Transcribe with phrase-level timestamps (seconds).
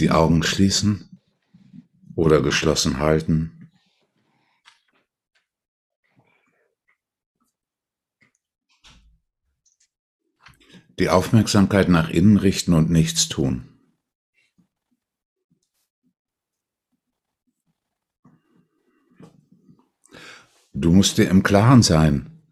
[0.00, 1.20] die Augen schließen
[2.14, 3.70] oder geschlossen halten.
[10.98, 13.66] Die Aufmerksamkeit nach innen richten und nichts tun.
[20.72, 22.42] Du musst dir im Klaren sein,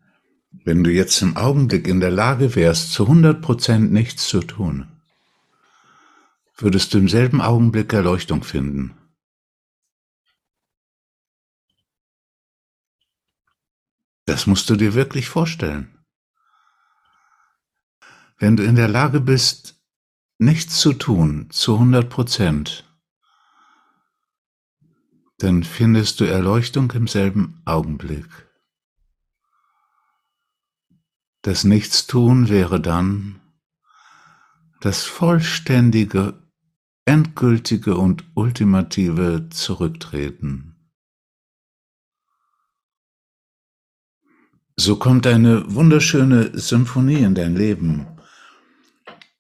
[0.65, 4.98] wenn du jetzt im Augenblick in der Lage wärst, zu 100 Prozent nichts zu tun,
[6.59, 8.97] würdest du im selben Augenblick Erleuchtung finden.
[14.27, 16.05] Das musst du dir wirklich vorstellen.
[18.37, 19.81] Wenn du in der Lage bist,
[20.39, 22.84] nichts zu tun, zu 100 Prozent,
[25.39, 28.28] dann findest du Erleuchtung im selben Augenblick.
[31.43, 33.41] Das Nichtstun wäre dann
[34.81, 36.47] das vollständige,
[37.09, 40.77] endgültige und ultimative Zurücktreten.
[44.77, 48.06] So kommt eine wunderschöne Symphonie in dein Leben,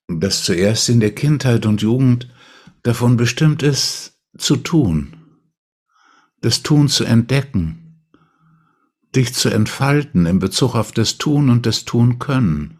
[0.08, 2.28] das zuerst in der Kindheit und Jugend
[2.82, 5.18] davon bestimmt ist, zu tun
[6.40, 8.04] das Tun zu entdecken,
[9.14, 12.77] dich zu entfalten in Bezug auf das Tun und das Tun können.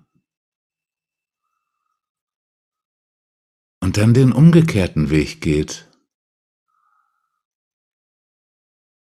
[3.88, 5.88] Und dann den umgekehrten Weg geht,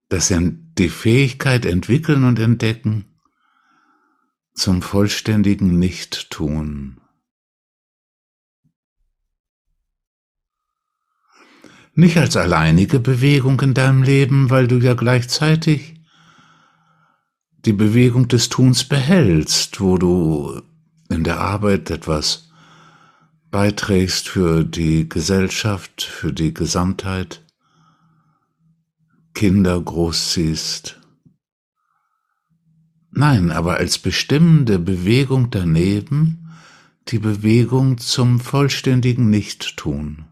[0.10, 0.34] dass
[0.80, 3.06] die Fähigkeit entwickeln und entdecken
[4.56, 7.00] zum vollständigen Nicht-Tun.
[11.94, 16.02] nicht als alleinige Bewegung in deinem Leben, weil du ja gleichzeitig
[17.66, 20.60] die Bewegung des Tuns behältst, wo du
[21.10, 22.51] in der Arbeit etwas
[23.52, 27.46] beiträgst für die Gesellschaft, für die Gesamtheit,
[29.34, 31.00] Kinder großziehst.
[33.12, 36.50] Nein, aber als bestimmende Bewegung daneben
[37.10, 40.26] die Bewegung zum vollständigen Nichttun.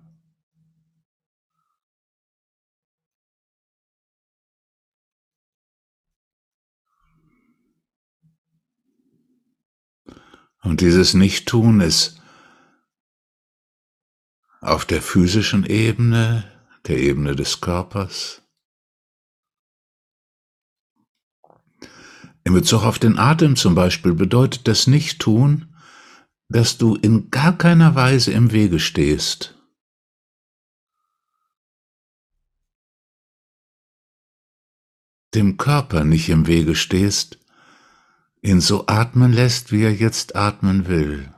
[10.62, 12.19] Und dieses Nichttun ist
[14.70, 16.50] auf der physischen Ebene,
[16.88, 18.42] der Ebene des Körpers.
[22.44, 25.76] In Bezug auf den Atem zum Beispiel bedeutet das Nichttun,
[26.48, 29.56] dass du in gar keiner Weise im Wege stehst.
[35.36, 37.38] Dem Körper nicht im Wege stehst,
[38.42, 41.32] ihn so atmen lässt, wie er jetzt atmen will.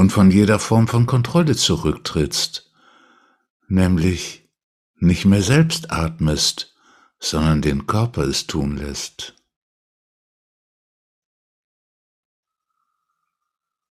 [0.00, 2.72] Und von jeder Form von Kontrolle zurücktrittst,
[3.68, 4.48] nämlich
[4.94, 6.74] nicht mehr selbst atmest,
[7.18, 9.36] sondern den Körper es tun lässt.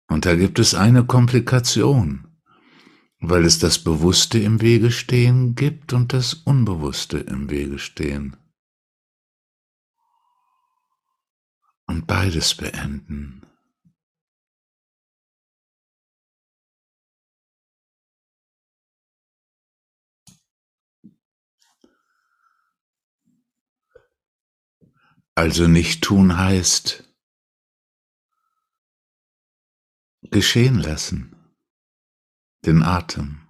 [0.08, 2.38] Und da gibt es eine Komplikation,
[3.20, 8.38] weil es das Bewusste im Wege stehen gibt und das Unbewusste im Wege stehen.
[11.88, 13.46] und beides beenden.
[25.36, 27.04] Also nicht tun heißt
[30.32, 31.36] geschehen lassen,
[32.66, 33.48] den Atem.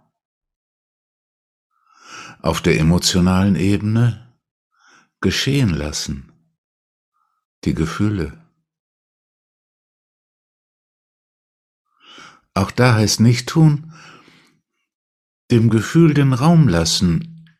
[2.41, 4.37] Auf der emotionalen Ebene
[5.21, 6.31] geschehen lassen
[7.65, 8.39] die Gefühle.
[12.53, 13.93] Auch da heißt nicht tun,
[15.51, 17.57] dem Gefühl den Raum lassen.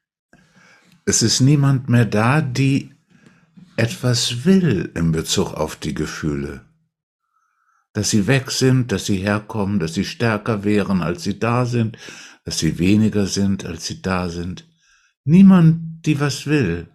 [1.05, 2.94] Es ist niemand mehr da, die
[3.77, 6.65] etwas will in Bezug auf die Gefühle.
[7.93, 11.97] Dass sie weg sind, dass sie herkommen, dass sie stärker wären, als sie da sind,
[12.43, 14.67] dass sie weniger sind, als sie da sind.
[15.23, 16.91] Niemand, die was will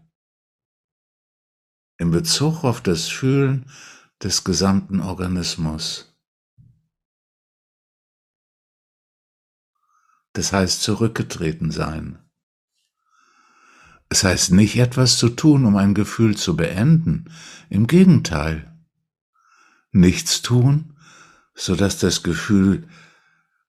[2.00, 3.70] in Bezug auf das Fühlen
[4.22, 6.16] des gesamten Organismus.
[10.32, 12.19] Das heißt zurückgetreten sein.
[14.12, 17.32] Es heißt nicht etwas zu tun, um ein Gefühl zu beenden.
[17.68, 18.76] Im Gegenteil.
[19.92, 20.96] Nichts tun,
[21.54, 22.88] so dass das Gefühl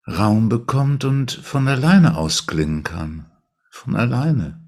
[0.08, 3.32] Raum bekommt und von alleine ausklingen kann.
[3.70, 4.60] Von alleine.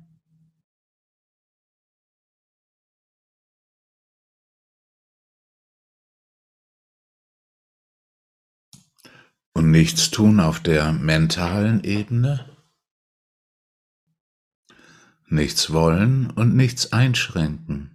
[9.54, 12.53] Und nichts tun auf der mentalen Ebene?
[15.28, 17.90] Nichts wollen und nichts einschränken.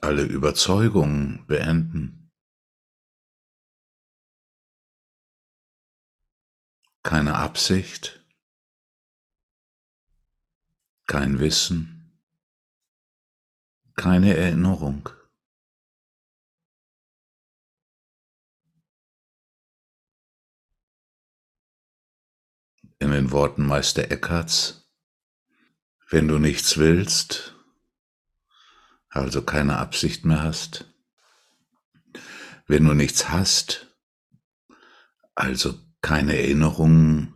[0.00, 2.30] Alle Überzeugungen beenden.
[7.02, 8.24] Keine Absicht,
[11.06, 12.18] kein Wissen,
[13.94, 15.10] keine Erinnerung.
[22.98, 24.90] In den Worten Meister Eckharts,
[26.10, 27.54] wenn du nichts willst,
[29.08, 30.92] also keine Absicht mehr hast,
[32.66, 33.94] wenn du nichts hast,
[35.34, 37.34] also keine Erinnerungen,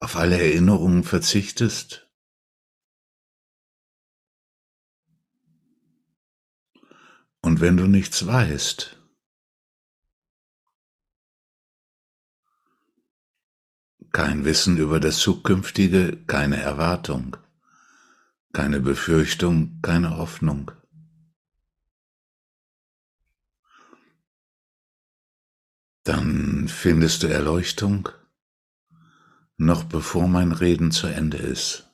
[0.00, 2.02] auf alle Erinnerungen verzichtest,
[7.42, 9.01] Und wenn du nichts weißt,
[14.12, 17.36] kein Wissen über das Zukünftige, keine Erwartung,
[18.52, 20.70] keine Befürchtung, keine Hoffnung.
[26.04, 28.08] Dann findest du Erleuchtung,
[29.56, 31.91] noch bevor mein Reden zu Ende ist.